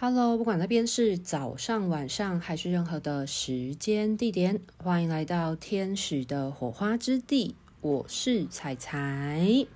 [0.00, 7.56] Hello，不管那边是早上、晚上还是任何的时间地点，欢迎来到天使的火花之地。
[7.80, 9.66] 我是彩彩。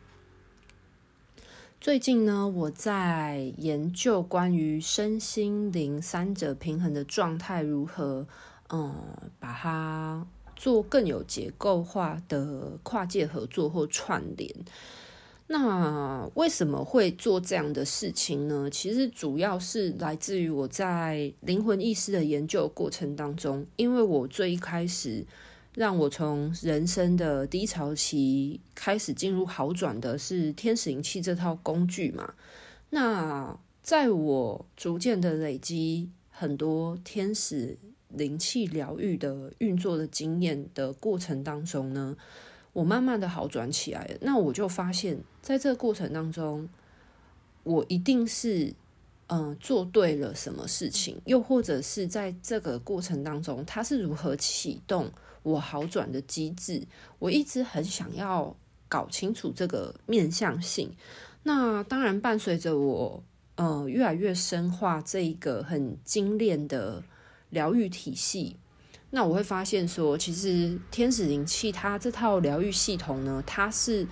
[1.81, 8.29] 最近呢，我在研究关于身心灵三者平衡的状态如何，
[8.69, 8.95] 嗯，
[9.41, 14.55] 把它做更有结构化的跨界合作或串联。
[15.53, 18.71] 那为什么会做这样的事情呢？
[18.71, 25.23] 其实主要是来自于我在灵魂意识的研究过程当中，因为我最一开始
[25.75, 32.33] 让我从人生的低潮期开始进入好转的是天使灵气这套工具嘛。
[32.89, 37.77] 那在我逐渐的累积很多天使
[38.09, 42.17] 灵气疗愈的运作的经验的过程当中呢，
[42.73, 46.69] 我慢慢的好转起来了，那我就发现，在这个过程当中，
[47.65, 48.75] 我一定是
[49.29, 55.11] 嗯、做对了什么事情，又或者是在这个过程当中，它是如何启动
[55.43, 56.87] 我好转的机制。
[57.19, 58.55] 我一直很想要
[58.89, 60.95] 搞清楚这个面向性。
[61.45, 63.23] 那当然，伴随着我
[63.55, 67.03] 呃越来越深化这一个很精炼的
[67.49, 68.57] 疗愈体系。
[69.15, 74.07] 那我会发现说，其实天使灵气它这套疗愈系统呢，它是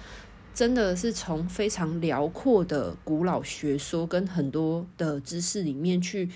[0.52, 6.28] 真的是从非常辽阔的古老学说跟很多的知识里面去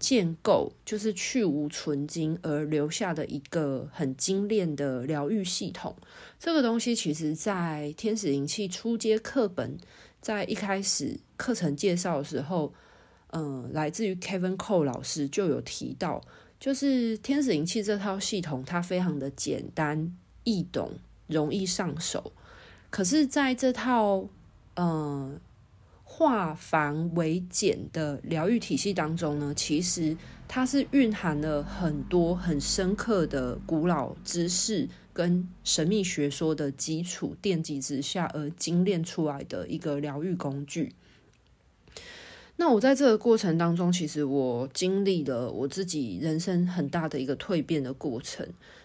[0.00, 5.94] 建构，就是去芜存菁而留下的一个很精炼的疗愈系统。
[6.40, 9.78] 这个东西其实在天使灵气初阶课本
[10.20, 12.74] 在一开始课程介绍的时候，
[13.28, 16.20] 嗯、呃，来自于 Kevin Cole 老师就有提到。
[16.60, 20.92] 就是天使灵气这套系统，它非常的简单易懂，
[21.26, 22.32] 容易上手。
[22.90, 24.28] 可是，在这套
[24.74, 25.38] 嗯
[26.02, 30.16] 化繁为简的疗愈体系当中呢，其实
[30.48, 40.92] 它是蕴含了很多很深刻的古老知识跟神秘学说的基础奠基之下而精炼出来的一个疗愈工具。
[42.60, 48.44] 那我在这个过程当中，其实我经历了我自己人生很大的一个蜕变的过程。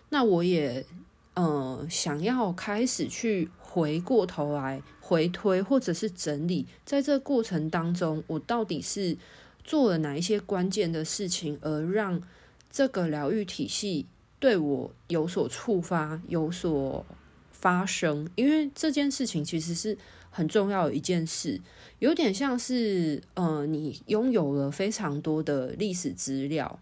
[0.10, 0.86] 那我也
[1.34, 9.18] 呃想要开始去回过头来回推，或者是整理，在这过程当中，我到底是
[9.64, 12.22] 做了哪一些关键的事情，而让
[12.70, 14.06] 这个疗愈体系
[14.40, 17.04] 对我有所触发，有所
[17.52, 18.30] 发生。
[18.36, 19.98] 因为这件事情其实是。
[20.36, 21.62] 很重要的一件事，
[22.00, 26.80] 有点像是，呃，你拥有了非常多的历史资料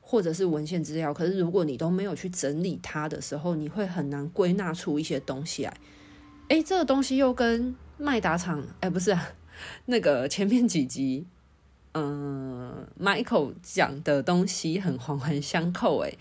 [0.00, 5.76] 或者是文献资料，可是如果你都没有去整理它的时候，你会很难归纳出一些东西来。
[6.46, 9.30] 诶，这个东西又跟麦达场，诶，不是啊，
[9.86, 11.26] 那个前面几集，
[11.90, 15.98] 嗯，呃，Michael 讲的东西很环环相扣。
[16.04, 16.16] 诶，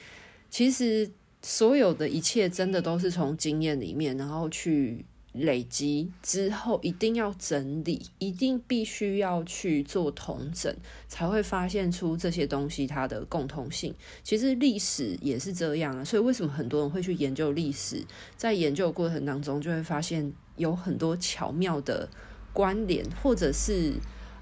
[0.50, 1.12] 其实
[1.44, 5.06] 所有的一切真的都是从经验里面，然后去。
[5.35, 10.73] 累积之后，一定要整理，一定必须要去做统整，
[11.07, 13.94] 才会发现出这些东西它的共通性。
[14.24, 18.03] 其实历史也是这样啊，所以为什么很多人会去研究历史？
[18.35, 22.09] 在研究过程当中，就会发现有很多巧妙的
[22.53, 23.94] 关联，或者是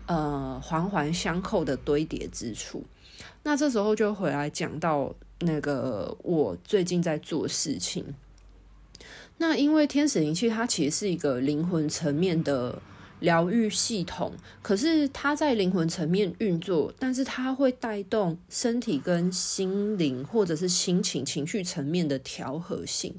[0.05, 2.83] 呃环环相扣的堆叠之处。
[3.43, 8.05] 那这时候就回来讲到那个我最近在做事情。
[9.37, 12.81] 那因为天使灵气它其实是一个灵魂层面的
[13.19, 23.15] 疗愈系统，可是它在灵魂层面运作，但是它会带动身体跟心灵或者是心情情绪层面的调和性。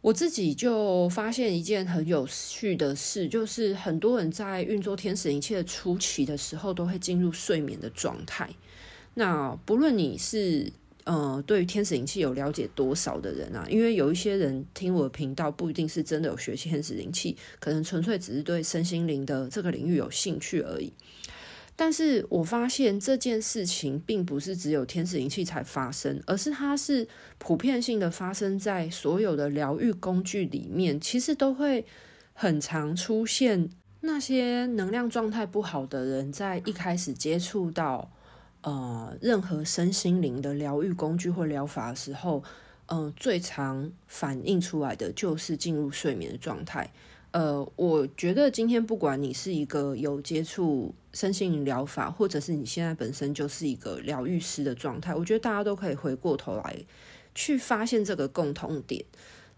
[0.00, 8.48] 我自己就发现一件很有趣的事，就是很多人在运作天使灵气的初期的时候，都会进入睡眠的状态。
[9.14, 10.72] 那不论你是
[11.08, 13.66] 呃，对于天使灵气有了解多少的人啊？
[13.70, 20.92] 因为有一些人听我的频道，不一定是真的有学习天使灵气，可能纯粹只是对身心灵的这个领域有兴趣而已。
[21.74, 31.86] 但是我发现这件事情并不是只有天使灵气才发生，而是它是普遍性的发生在所有的疗愈工具里面，其实都会
[32.34, 33.70] 很常出现
[34.02, 38.12] 那些能量状态不好的人，在一开始接触到。
[38.62, 42.42] 呃，任何身心灵的疗愈工具或疗法的时候，
[42.86, 46.90] 嗯、最常反映出来的就是进入睡眠的状态。
[47.30, 56.76] 呃，我觉得今天不管你是一个有接触身心灵疗法，或者是你现在本身就是一个疗愈师的状态，我觉得大家都可以回过头来
[57.34, 59.04] 去发现这个共同点。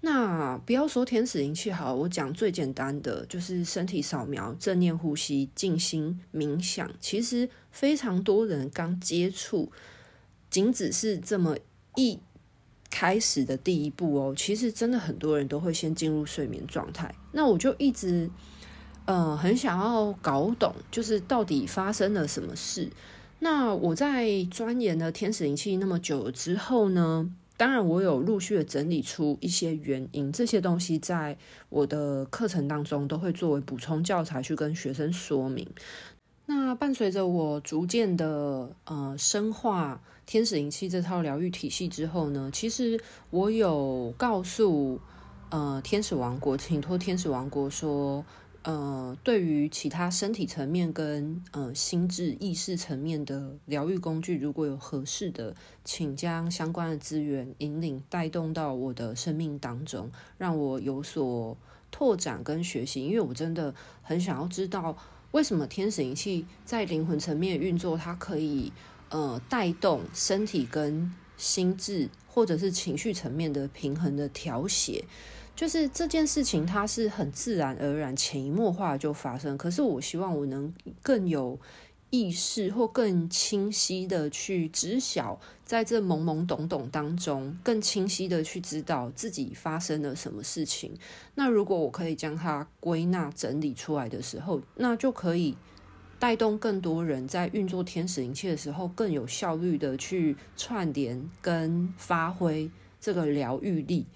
[0.02, 6.90] 那不要说天使灵气好，我讲最简单的就是身体扫描、正念呼吸、静心冥想。
[7.00, 9.70] 其实非常多人刚接触，
[10.48, 11.54] 仅只是这么
[11.96, 12.18] 一
[12.88, 14.34] 开始的第一步哦。
[14.34, 17.14] 其实真的很多人都会先进入睡眠状态。
[17.32, 18.30] 那我就一直
[19.04, 22.90] 呃很想要搞懂，就是到底发生了什么事。
[23.40, 27.30] 那我在钻研了天使灵气那么久之后呢，
[27.60, 31.36] 当然，我有陆续的整理出一些原因，这些东西在
[31.68, 35.68] 我的课程当中都会作为补充教材去跟学生说明。
[36.46, 42.98] 那伴随着我逐渐的呃深化天使灵气这套疗愈体系之后呢，其实
[43.28, 44.98] 我有告诉
[45.50, 48.24] 呃天使王国，请托天使王国说。
[48.62, 61.56] 呃，对于其他身体层面跟呃心智意识层面的疗愈工具，如果有合适的，请将相关的资源引领带动到我的生命当中，让我有所
[61.90, 63.02] 拓展跟学习。
[63.02, 64.94] 因为我真的很想要知道，
[65.30, 68.70] 为什么天使灵气在灵魂层面运作，它可以
[69.08, 75.02] 呃带动身体跟心智或者是情绪层面的平衡的调节。
[75.60, 79.58] 就是这件事情，它是很自然而然、潜移默化就发生。
[79.58, 80.72] 可是，我希望我能
[81.02, 81.60] 更有
[82.08, 90.94] 意识或更清晰的去知晓，在这懵懵懂懂当中，更清晰的去知道自己发生了什么事情。
[91.34, 95.58] 那如果我可以将它归纳整理出来的时候，那就可以
[96.18, 104.06] 带动更多人在运作天使灵气的时候，更有效率的去串联跟发挥这个疗愈力。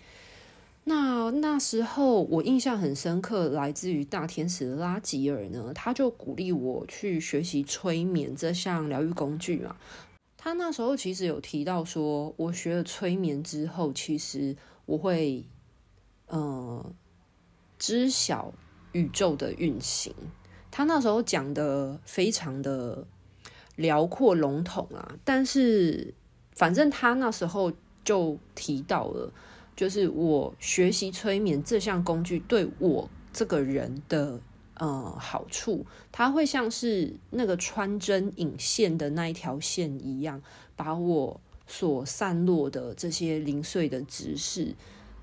[0.86, 9.76] 那那时候我印象很深刻，来自于大天使拉吉尔呢，他就鼓励我去学习催眠这项疗愈工具嘛。
[10.36, 14.54] 他那时候其实有提到说，我学了催眠之后，其实
[14.84, 15.46] 我会
[16.26, 16.92] 呃
[17.78, 18.52] 知晓
[18.92, 20.14] 宇宙的运行。
[20.70, 23.06] 他那时候讲的非常的
[23.76, 26.12] 辽阔笼统啊，但是
[26.52, 27.72] 反正他那时候
[28.04, 29.32] 就提到了。
[29.76, 34.40] 就是我学习催眠这项工具对我这个人的
[34.74, 40.40] 呃好处，它会像是那个穿针引线的那一条线一样，
[40.76, 44.74] 把我所散落的这些零碎的知识，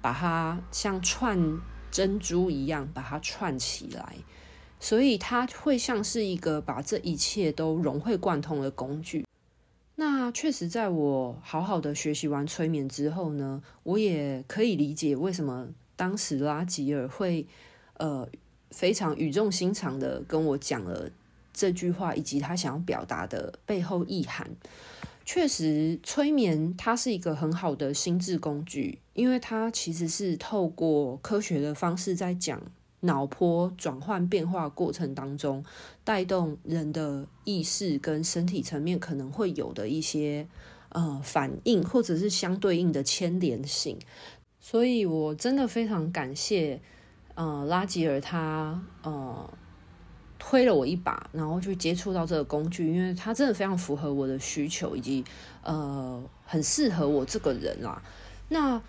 [0.01, 1.59] 把它像串
[1.89, 4.15] 珍珠一样把它串起来，
[4.79, 9.25] 所以它会像是一个把这一切都融会贯通的工具。
[10.01, 17.45] 那确实，在我好好的学习完催眠之后呢，我也可以理解为什么当时拉吉尔会
[17.97, 18.27] 呃
[18.71, 21.11] 非常语重心长的跟我讲了
[21.53, 24.49] 这句话，以及他想要表达的背后意涵。
[25.23, 32.59] 确实，催眠它是一个很好的心智工具，因为它其实是透过科学的方式在讲。
[33.01, 35.63] 脑波转换变化过程当中，
[36.03, 40.47] 带动人的意识跟身体层面可能会有的一些
[40.89, 43.97] 呃反应，或者是相对应的牵连性。
[44.59, 46.79] 所以我真的非常感谢
[47.35, 49.51] 呃拉吉尔他呃
[50.37, 55.23] 推了我一把，然后去接触到这个工具，因为它真的非常符合我的需求，以及
[55.63, 58.01] 呃很适合我这个人啦。
[58.49, 58.81] 那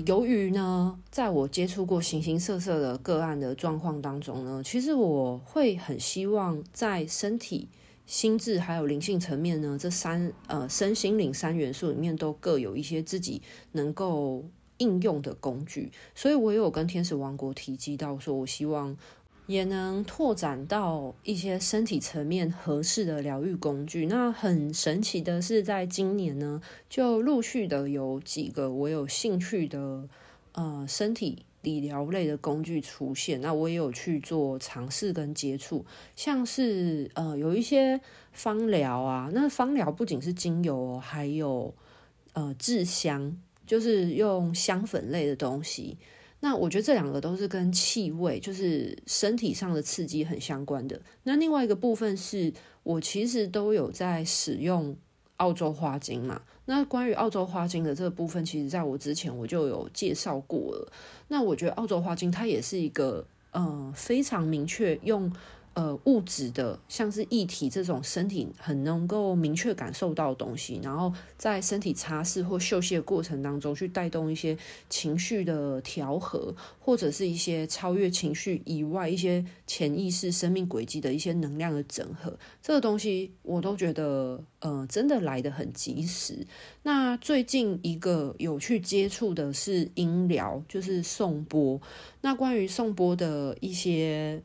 [0.00, 7.68] 由于呢，在我接触过形形色色的个案的状况当中呢，其实我会很希望在身体、
[8.06, 13.40] 心智还有灵性层面呢，这三呃身心灵三元素里面都各有一些自己
[13.72, 14.44] 能够
[14.78, 18.96] 应用的工具，所以我有跟天使王国提及到，说我希望。
[19.52, 24.06] 也能拓展到一些身体层面合适的疗愈工具。
[24.06, 30.08] 那很神奇的是，在今年呢，就陆续的有几个我有兴趣的
[30.52, 33.42] 呃身体理疗类的工具出现。
[33.42, 35.84] 那我也有去做尝试跟接触，
[36.16, 38.00] 像是呃有一些
[38.32, 41.74] 芳疗啊，那芳疗不仅是精油哦，还有
[42.32, 45.98] 呃制香，就是用香粉类的东西。
[46.44, 51.00] 那我觉得这两个都是跟气味，就是身体上的刺激很相关的。
[51.22, 54.96] 那另外一个部分是我其实都有在使用
[55.36, 56.42] 澳洲花精嘛。
[56.64, 60.92] 那关于澳洲花精的这个部分，其实在我之前我就有介绍过了。
[61.28, 65.32] 那我觉得澳洲花精它也是一个嗯非常明确用
[65.74, 74.54] 呃，物质的，像是液体这种身体很能够明确感受到的东西，然后在身体擦拭或嗅吸的过程当中，去带动一些
[74.90, 82.38] 情绪的调和，或者是一些超越情绪以外一些潜意识、生命轨迹的一些能量的整合。
[82.60, 86.46] 这个东西我都觉得，呃，真的来得很及时。
[86.82, 91.80] 那最近一个有去接触的是音疗，就是颂钵。
[92.20, 94.42] 那关于颂钵的一些。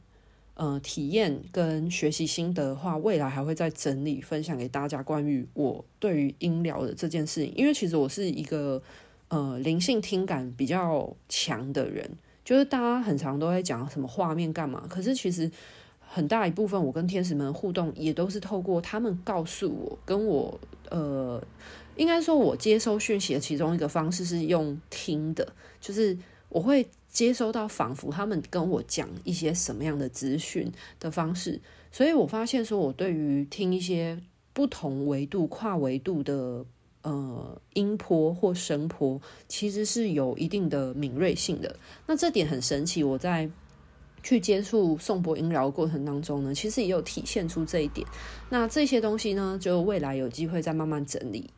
[0.59, 5.03] 呃，体验跟学习心得的话，未来还会再整理分享给大家。
[5.03, 8.81] 关于我对于音疗的这件事情，因为其实我是一个
[9.27, 12.09] 呃灵性听感比较强的人，
[12.43, 15.51] 就是大家很常都在讲什么画面干嘛，可是其实
[15.99, 20.59] 很大一部分我跟天使们互动也都是透过他们告诉我，跟我
[20.89, 21.39] 呃，
[21.97, 25.47] 应该说我接收讯息的其中一个方式是用听的，
[25.79, 26.17] 就是
[26.49, 26.87] 我会。
[27.17, 31.59] 接收到仿佛他们跟我讲一些什么样的资讯的方式，
[31.91, 34.21] 所以我发现说，我对于听一些
[34.53, 36.63] 不同维度、跨维度的
[37.01, 41.75] 呃音波或声波，其实是有一定的敏锐性的。
[42.05, 43.49] 那这点很神奇，我在
[44.21, 48.07] 去接触颂钵音疗过程当中呢，其实也有体现出这一点。
[48.47, 51.49] 那这些东西呢，就未来有机会再慢慢整理。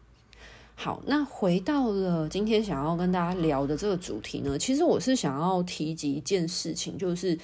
[0.82, 7.38] 好，那回到了今天想要跟大家聊的这个主题呢，其实我是想要提及一件事情，就是，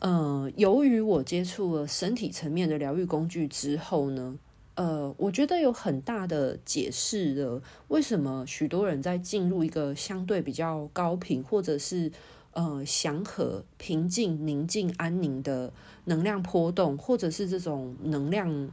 [0.00, 4.36] 呃，由于我接触了身体层面的疗愈工具之后呢，
[4.74, 12.12] 呃，我觉得有很大的解释了为什么许多人在进入一个相对比较高频或者是
[12.50, 15.72] 呃祥和、平静、宁静、安宁的
[16.04, 18.68] 能量波动，或者是这种能量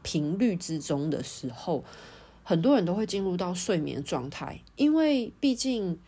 [0.00, 1.84] 频率之中的时候。
[2.48, 5.98] 很多人都会进入到睡眠状态，因为毕竟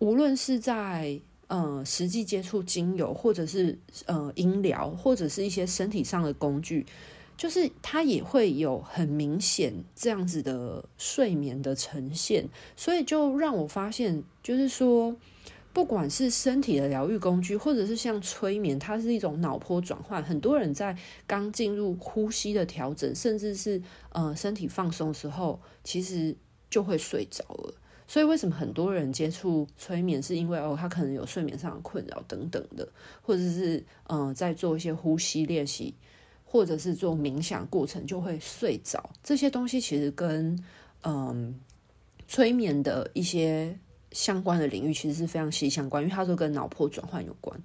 [0.00, 6.84] 无论是在呃实际接触精油，或者是呃音疗，或者是一些身体上的工具，
[7.36, 15.14] 就是它也会有很明显这样子的睡眠的呈现，所以就让我发现，就是说。
[15.76, 20.24] 不管是身体的疗愈工具，或者是像催眠，它是一种脑波转换。
[20.24, 26.34] 很多人在刚进入呼吸的调整，甚至是呃身体放松的时候，其实
[26.70, 27.74] 就会睡着了。
[28.08, 32.88] 所以为什么很多人接触催眠，是因为哦，他可能有睡眠上的困扰等等的，
[33.20, 35.94] 或者是呃在做一些呼吸练习，
[36.46, 39.10] 或者是做冥想过程就会睡着。
[39.22, 40.58] 这些东西其实跟
[41.02, 41.60] 嗯、
[42.26, 43.78] 催眠的一些。
[44.16, 47.60] 相关的领域其实是非常息息相关，因为它都跟脑波转换有关。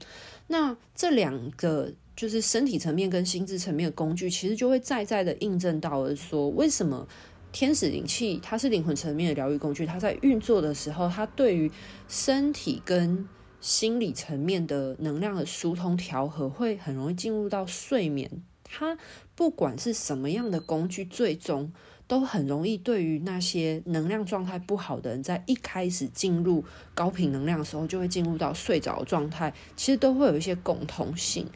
[0.47, 7.07] 那这两个就是身体层面跟心智层面的工具，其实就会再再的印证到了说，为什么
[7.53, 11.71] 天使灵气它是灵魂层面的疗愈工具，它在运作的时候，它对于
[12.09, 13.25] 身体跟
[13.61, 18.29] 心理层面的能量的疏通调和，会很容易进入到睡眠。
[18.65, 18.97] 它
[19.35, 21.71] 不管是什么样的工具，最终。
[22.11, 26.61] 都很容易，对于那些能量状态不好的人，在一开始进入
[26.93, 29.53] 高频能量的时候，就会进入到睡着的状态。
[29.77, 31.47] 其实都会有一些共同性。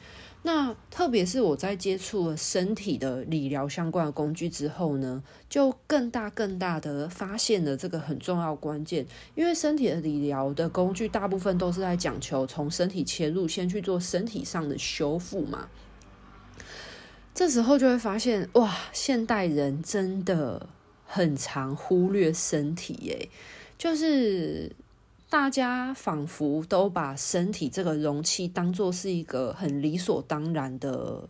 [0.43, 9.05] 那特别是我在接触了身体的理疗相关的工具之后呢，就更大更大的发现了这个很重要关键。
[9.35, 15.67] 因为身体的理疗的工具，大部分都是在讲求从身体切入，先去做身体上的修复嘛。
[17.36, 20.70] 这时候就会发现，哇，现代人真的
[21.06, 23.30] 很常忽略身体耶，
[23.77, 24.72] 就是
[25.30, 31.27] 大家仿佛都把身体这个容器当作是一个很理所当然的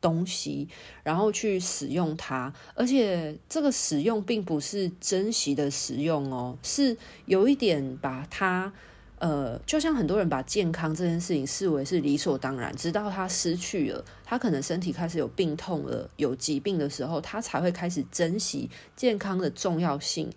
[0.00, 0.68] 东西，
[1.02, 8.72] 然后去使用它，而且这个使用并不是珍惜的使用哦，是有一点把它。
[9.20, 20.30] 呃，就像很多人把健康这件事情视为是理所当然，直到他失去了，他可能身体开始有病痛了，有疾病的时候，他才会开始珍惜健康的重要性。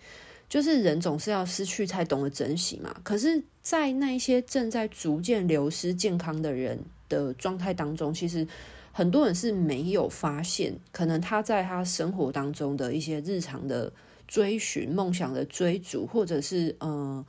[0.49, 2.93] 就是人总是要失去才懂得珍惜嘛。
[3.03, 8.45] 可是，在那一些正在逐渐流失健康的人的状态当中，其实
[8.91, 13.89] 很多人是没有发现，可能他在他生活当中的一些日常的
[14.27, 17.23] 追寻、梦想的追逐，或者是嗯。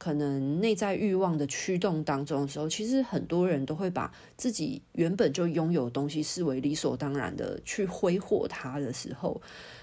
[0.00, 9.38] 可能内在欲望的驱动当中的时候，其实很多人都会把自己原本就拥有的东西视为理所当然的去挥霍它的时候，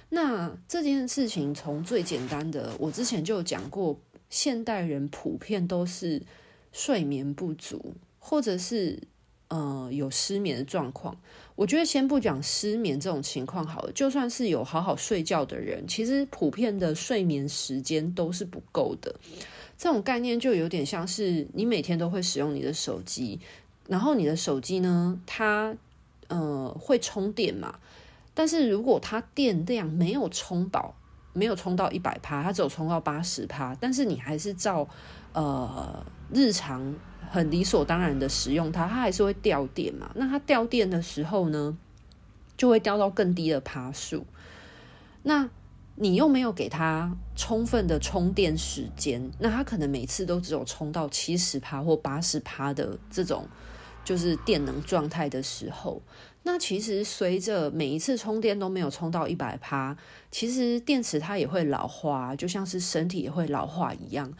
[0.09, 3.95] 那这件事情从最简单的，我之前就有讲过，
[4.31, 6.19] 现代人普遍都是
[6.71, 8.99] 睡眠不足，或者是
[9.49, 11.15] 呃有失眠的状况。
[11.55, 19.15] 我觉得先不讲失眠这种情况好了，就算是有好好睡觉的人，其实普遍的睡眠时间都是不够的。
[19.77, 23.39] 这种概念就有点像是你每天都会使用你的手机，
[23.87, 25.75] 然后你的手机呢，它
[26.27, 27.77] 呃会充电嘛，
[28.33, 30.95] 但是如果它电量没有充饱，
[31.33, 34.87] 没有充到一百趴，它只有充到八十趴，但是你还是照
[35.33, 36.03] 呃
[36.33, 36.95] 日常
[37.29, 40.11] 很理所当然的使用它，它还是会掉电嘛。
[40.15, 41.77] 那它掉电的时候呢，
[42.57, 44.25] 就会掉到更低的趴数。
[45.21, 45.47] 那
[45.99, 53.47] 你又没有给它充分的充电时间，那它可能每次都只有充到七十趴或八十趴的这种
[54.05, 55.99] 就是电能状态的时候，
[56.43, 59.97] 那其实随着每一次充电都没有充到一百趴，
[60.29, 64.31] 其实电池它也会老化，就像是身体也会老化一样。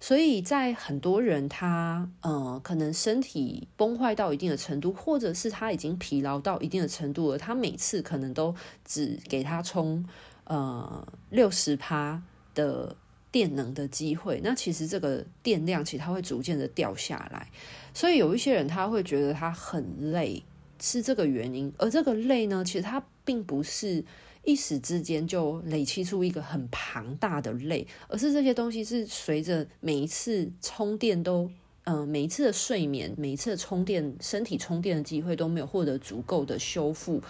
[0.00, 8.52] 所以在很多人他呃可能身体崩坏到一定的程度，或者是他已经疲劳到一定的程度了，他每次可能都
[8.84, 10.04] 只给他充。
[10.44, 12.22] 呃，六十趴
[12.54, 12.94] 的
[13.32, 17.50] 电能的机会，那其实这个电量其实它会逐渐的掉下来，
[17.94, 20.42] 所以有一些人他会觉得他很累，
[20.78, 21.72] 是这个原因。
[21.78, 24.04] 而这个累呢，其实它并不是
[24.44, 31.50] 一时之间就累积出一个很庞大的累，而是这些东西是随着每一次充电都，
[31.84, 37.22] 呃，每一次的睡眠，每一次的充电，身体充电的机会都没有获得足够的修复，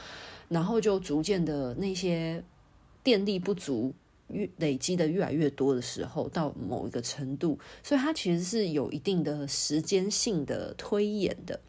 [0.48, 2.42] 然后就逐渐的那些。
[3.04, 3.94] 电力不足，
[4.28, 11.60] 越累积的越来越多的时候，到某一个程度，所以它其实是有一定的时间性的推演的。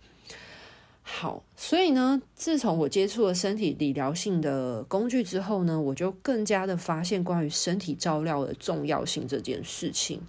[1.04, 10.20] 好，所以呢，自从我接触了身体理疗性的工具之后呢，我就更加的发现关于身体照料的重要性这件事情。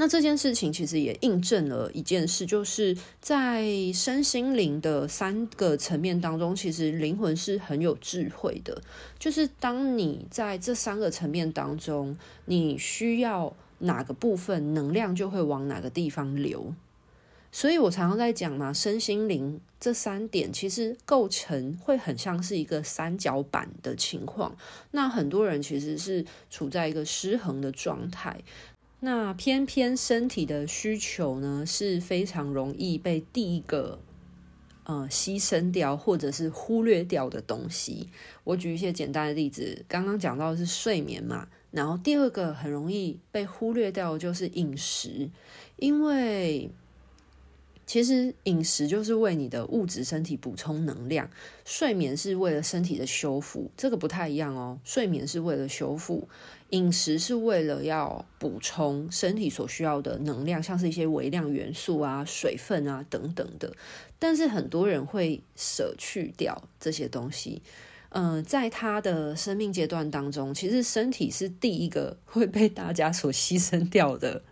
[0.00, 8.80] 那这件事情其实也印证了一件事，就是在身心灵的三个层面当中，其实灵魂是很有智慧的。
[9.18, 16.72] 就是当你在这三个层面当中，你需要哪个部分能量，就会往哪个地方流。
[17.50, 24.54] 所以我常常在讲嘛，身心灵这三点其实构成会很像是一个三角板的情况。
[24.92, 28.38] 那很多人其实是处在一个失衡的状态。
[29.00, 34.00] 那偏偏身体的需求呢，是非常容易被第一个
[34.84, 38.08] 呃牺牲掉或者是忽略掉的东西。
[38.44, 45.30] 我举一些简单的例子，刚刚讲到是睡眠嘛，然后第二个很容易被忽略掉的就是饮食，
[45.76, 46.70] 因为。
[47.88, 51.30] 其实饮食就是为你的物质身体补充能量，
[51.64, 54.78] 睡眠是为了身体的修复，这个不太一样哦。
[54.84, 56.28] 睡眠是为了修复，
[56.68, 63.72] 饮食是为了要补充身体所需要的能量，像是一些微量元素啊、水分啊等等的。
[64.18, 67.62] 但是很多人会舍去掉这些东西，
[68.10, 74.42] 嗯、在他的生命阶段当中，其实身体是第一个会被大家所牺牲掉的。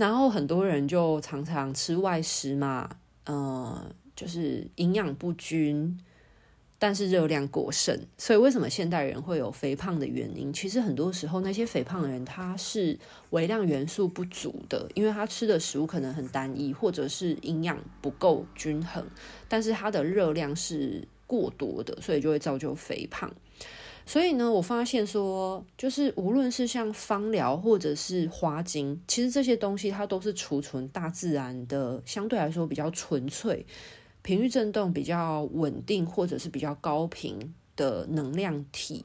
[0.00, 2.88] 然后很多人就常常吃外食嘛，
[3.26, 3.84] 呃，
[4.16, 6.00] 就是营养不均，
[6.78, 8.00] 但是热量过剩。
[8.16, 10.50] 所以为什么现代人会有肥胖的原因？
[10.50, 19.04] 其实很多时候那些肥胖的人他是微量元素不足的，因为他吃的食物可能很单一，或者是营养不够均衡，
[19.48, 23.30] 但是他的热量是过多的，所以就会造就肥胖。
[24.10, 33.64] 所以呢，我发现说，就是无论是像芳疗或者是花精，其实这些东西它都是储存大自然的，相对来说比较纯粹，
[34.22, 39.04] 频率振动比较稳定，或者是比较高频的能量体。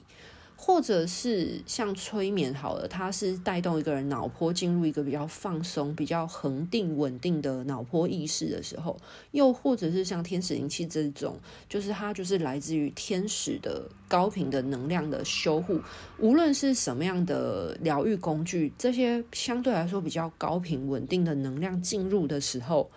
[0.58, 8.98] 或者是像催眠好了，它是带动一个人脑波进入一个比较放松、比较恒定、稳定的脑波意识的时候，
[9.32, 11.38] 又或者是像天使灵气这种，
[11.70, 15.80] 就是它就是来自于天使的高频的能量的修护。
[16.20, 22.90] 无论是什么样的疗愈工具，这些相对来说比较高频稳定的能量进入的时候，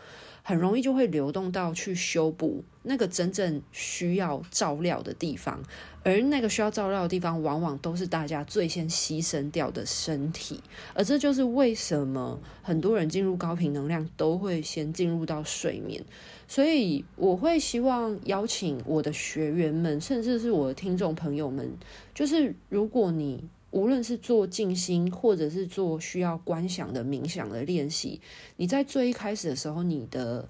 [0.48, 5.62] 很容易就会流动到去修补那个真正需要照料的地方。
[6.02, 10.58] 而那个需要照料的地方，往往都是大家最先牺牲掉的身体，
[10.94, 16.02] 而这就是为什么很多人进入高频能量都会先进入到睡眠。
[16.46, 21.70] 所以我会希望邀请我的学员们，甚至是我的听众朋友们，
[22.14, 28.20] 就是如果你无论是做静心，或者是做需要观想的冥想的练习，
[28.56, 30.48] 你在最一开始的时候，你的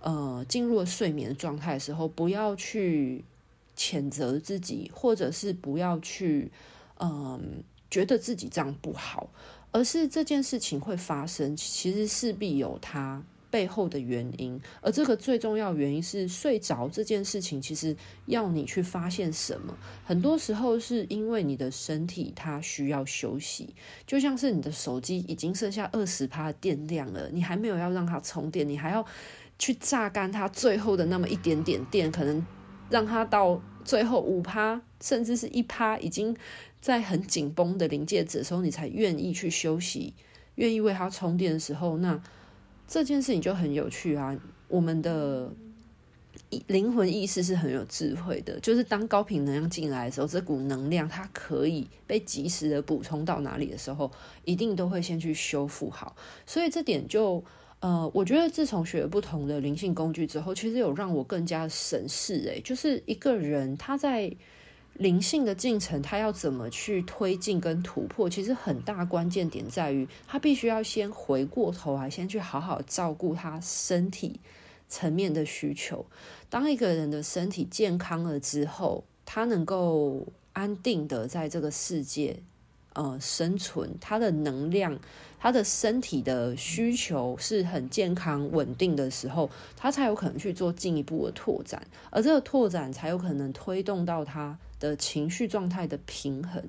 [0.00, 3.24] 呃进入了睡眠状态的时候，不要去。
[3.76, 6.52] 谴责自己，或者是不要去，
[6.98, 9.30] 嗯，觉得自己这样不好，
[9.72, 14.60] 而是这件事情会发生，其实势必有它背后的原因。
[14.80, 23.74] 而这个最重要原因是睡着这件事情，其实要你去发现什么，很多时候是因为你的身体它需要休息，
[24.06, 29.04] 就像是你的手机已经剩下二十趴电量了，你还没有要让它充电，你还要。
[29.62, 32.42] 去榨干它最后的那么一点点电，可能
[32.88, 36.34] 让它到最后五趴，甚至是一趴，已经
[36.80, 40.14] 在很紧绷的临界值的时候，你才愿意去休息，
[40.54, 42.18] 愿意为它充电的时候，那
[42.90, 44.36] 这件事情就很有趣啊。
[44.66, 45.48] 我们的
[46.66, 54.10] 灵魂意识是很有智慧的，就是当高频能量进来的时候，这股能量它可以被及时的补充到哪里的时候，
[54.44, 57.42] 一定都会先去修复好，所以这点就。
[57.82, 64.30] 呃，我觉得自从学了不同的灵性工具之后，其实有让我更加审视，诶，就是一个人他在
[64.94, 74.40] 灵性的进程，他要怎么去推进跟突破，其实很大关键点在于，他必须要先回过头来，先去好好照顾他身体
[74.88, 76.04] 层面的需求。
[76.48, 82.40] 当一个人的身体健康了之后，他能够安定的在这个世界。
[82.92, 84.98] 呃，生存，他的能量，
[85.38, 96.64] 他的身体的需求是很健康稳定的时候，他才有可能去做进一步的拓展，而这个拓展才有可能推动到他的情绪状态的平衡，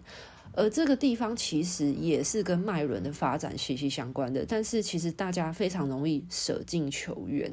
[0.53, 4.45] 而这个地方其实也是跟脉轮的发展息息相关的。
[4.47, 7.51] 但是其实大家非常容易舍近求远，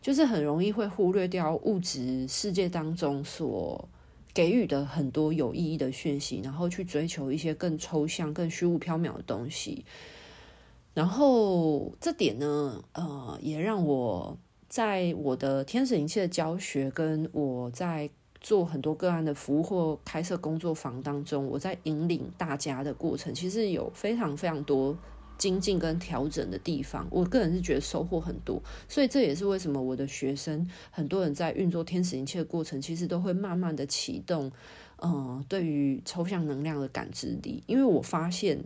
[0.00, 3.88] 就是很容易会忽略掉物质世界当中所。
[4.34, 9.82] 给予的很多有意义的讯息，然后去追求一些更抽象、更虚无缥缈的东西。
[10.92, 14.36] 然后这点呢，呃，也让我
[14.68, 24.96] 在我的天使灵气的教学，跟我在做很多个案的服务或开设工作坊当中，我在引领大家的过程，其实有非常非常多。
[25.38, 34.50] 精进跟调整的地方，我个人是觉得收获很多，所以这也是为什么我的学生很多人在运作天使灵气的过程，其实都会慢慢的启动，
[35.02, 38.64] 嗯，对于抽象能量的感知力，因为我发现，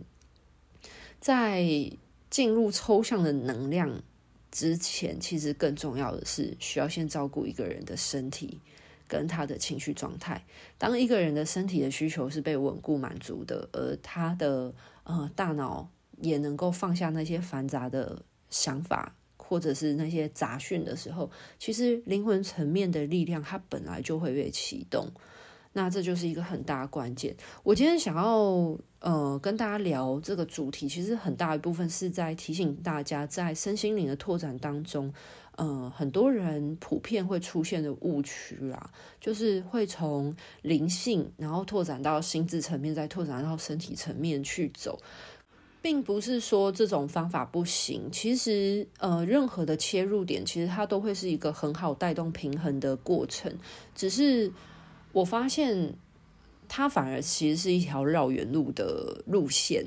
[1.19, 1.91] 在
[2.29, 4.01] 进入抽象的能量
[4.49, 8.61] 之前，其实更重要的是需要先照顾一个人的身体
[9.11, 10.41] 跟他的情绪状态。
[10.77, 15.89] 当一个人的身体的需求是被稳固满足的，而他的呃大脑。
[16.23, 25.09] 也能够放下那些繁杂的想法，或者是那些杂讯的时候，其实灵魂层面的力量它本来就会被启动。
[25.73, 27.35] 那这就是一个很大的关键。
[27.63, 35.13] 我今天想要呃跟大家聊这个主题，其实很大一部分是在提醒大家，在身心灵的拓展当中，
[35.55, 44.99] 呃，很多人普遍会出现的误区啊，就是会从灵性，然后拓展到心智层面，再拓展到身体层面去走。
[45.83, 53.51] 并不是说这种方法不行，其实呃，任何的切入点，其实它都会是一个很好带动平衡的过程。
[53.95, 54.51] 只是
[55.11, 55.93] 我发现，
[56.67, 59.85] 它反而其实是一条绕远路的路线。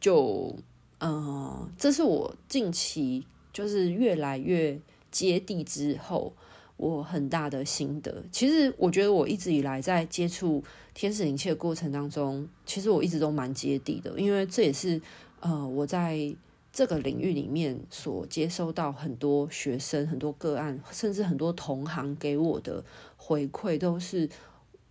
[0.00, 0.56] 就
[0.98, 6.32] 呃，这是我近期就是越来越接地之后。
[6.78, 10.64] 我很大的心得，其实我觉得我一直以来在接触
[10.94, 15.00] 天使灵气的过程当中，其实我一直都蛮接地的，因为这也是
[15.38, 16.34] 呃我在
[16.72, 22.82] 这个领域里面所接收到很多学生、很多个案，甚至很多同行给我的
[23.16, 24.28] 回馈，都是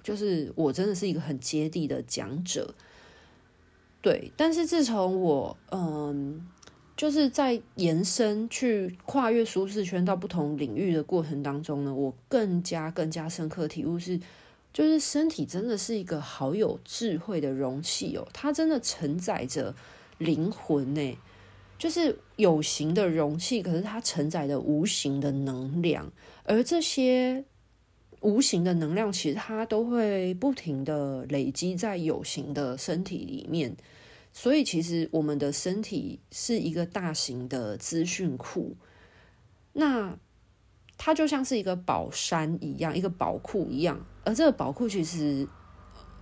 [0.03, 2.73] 就是我真的是一个很接地的讲者。
[4.01, 6.47] 对，但是自从我嗯。
[6.97, 14.19] 就是在延伸去跨越舒适圈到不同领域的过程当中呢，我更加更加深刻体悟是，
[14.71, 19.73] 就是身体真的是一个好有智慧的容器哦，它真的承载着
[20.19, 21.17] 灵魂呢，
[21.81, 26.13] 就是有形的容器，可是它承载着无形的能量，
[26.43, 27.43] 而这些
[28.19, 33.75] 无形的能量其实它都会不停的累积在有形的身体里面。
[34.31, 38.75] 所以，其实我们的身体是一个大型的资讯库，
[39.73, 40.15] 那
[40.99, 44.05] 它就像是一个宝山一样，一个宝库一样。
[44.23, 45.47] 而这个宝库其实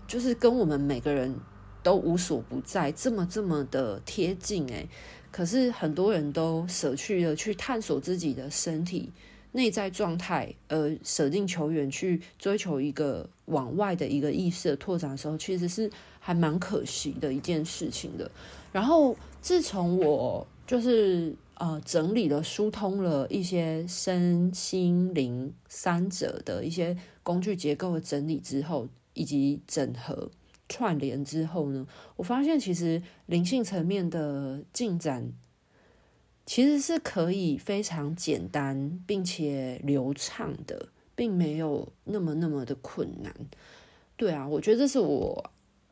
[0.08, 1.36] 就是跟我们每个人
[1.84, 4.88] 都无所不在，这么这么的贴近诶。
[5.32, 9.12] 可是很多人都舍去了去探索自己的身体
[9.52, 15.90] 内在状态，而舍近求远去追求一个往外的一个意识的拓展的时候，其实是。
[16.22, 18.30] 还蛮可惜的一件事情的。
[18.74, 30.30] 然后，自从我就是呃整理了、疏通了一些身心灵三者的一些工具结构的整理之后，以及整合
[30.70, 35.34] 串联之后呢，我发现其实灵性层面的进展
[36.46, 43.36] 其实是可以非常简单并且流畅的，并没有那么那么的困难。
[44.16, 45.52] 对啊，我觉得这是我。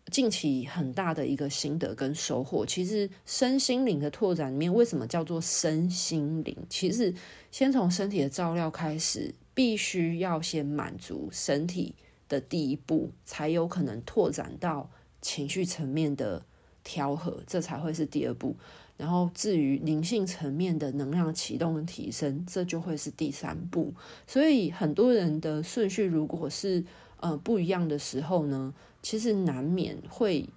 [0.10, 6.58] 近期很大的一个心得跟收获，其实身心灵的拓展里面，为什么叫做身心灵？
[6.70, 7.14] 其实
[7.52, 11.94] 先从身体的照料开始，必须要先满足身体
[12.30, 14.90] 的第一步，才有可能拓展到
[15.22, 16.44] 情绪层面的
[16.84, 18.56] 调和，这才会是第二步。
[18.98, 23.94] 然后至于灵性层面的能量启动跟提升，这就会是第三步。
[24.26, 26.84] 所以很多人的顺序如果是
[27.20, 30.50] 呃不一样的时候呢，其实难免会，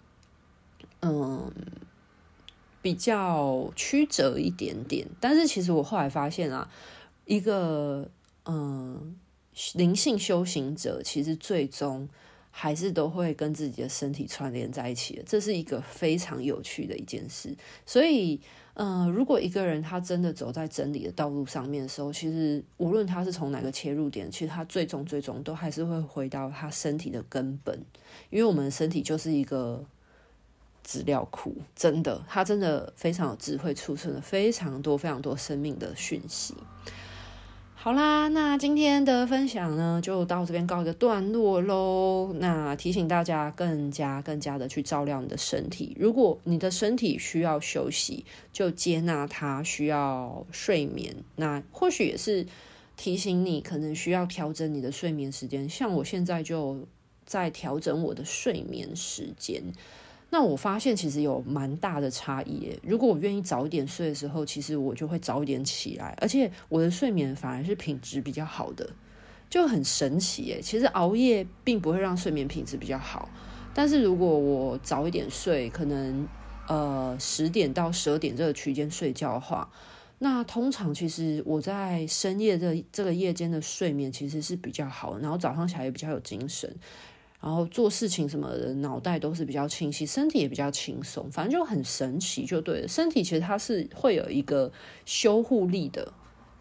[1.02, 1.52] 嗯、
[2.80, 5.06] 比较曲折一点点。
[5.20, 6.70] 但是其实我后来发现啊，
[7.26, 8.08] 一个
[8.46, 9.16] 嗯、
[9.74, 12.08] 灵性修行者，其实最终
[12.50, 15.22] 还是都会跟自己的身体串联在一起的。
[15.26, 17.56] 这是一个非常有趣的一件事。
[17.86, 18.40] 所以。
[18.74, 27.78] 嗯、如果一个人他真的走在真理的道路上面的时候，其实无论他是从哪个切入点，其实他最终最终都还是会回到他身体的根本，
[28.30, 29.84] 因为我们身体就是一个
[30.82, 36.54] 资料库，真的，它真的非常有智慧，储存了非常多非常多生命的讯息。
[37.82, 42.30] 好啦，那今天的分享呢，就到这边告一个段落喽。
[42.34, 45.96] 那提醒大家，更加更加的去照料你的身体。
[45.98, 51.16] 如果你的身体需要休息，就接纳它需要睡眠。
[51.36, 52.46] 那或许也是
[52.98, 55.66] 提醒你，可能需要调整你的睡眠时间。
[55.66, 56.86] 像我现在就
[57.24, 59.62] 在调整我的睡眠时间。
[60.32, 62.78] 那我发现其实有蛮大的差异。
[62.84, 68.88] 如果我愿意早一点睡的时候，其实我就会早一点起来，而且我的睡眠反而是品质比较好的，
[69.50, 70.60] 就很神奇耶。
[70.62, 73.28] 其实熬夜并不会让睡眠品质比较好，
[73.74, 76.28] 但是如果我早一点睡，可能
[76.68, 79.68] 呃十点到十二点这个区间睡觉的话，
[80.20, 86.72] 那通常其实我在深夜的这个夜间的睡眠其实是比较好，然后早上起来也比较有精神。
[87.40, 92.88] 然后做事情什么的，脑袋都是比较清晰，身体也比较轻松，反正就很神奇，就对了。
[92.88, 94.70] 身体其实它是会有一个
[95.06, 96.12] 修护力的，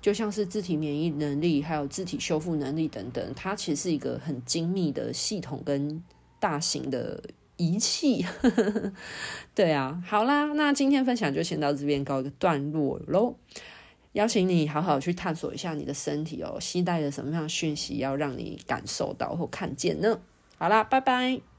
[0.01, 6.01] 就像是自体免疫能力，还有自体修复能力等等，它其实是一个很精密的系统跟
[6.39, 7.21] 大型的
[7.57, 8.25] 仪器。
[9.53, 13.35] 对啊，好啦，那今天分享就先到这边告一个段落喽。
[14.13, 20.19] 邀请你好好去探索一下你的身体哦，携带着什么样的讯息要让你感受到或看见呢？
[20.59, 21.58] 好啦，拜拜。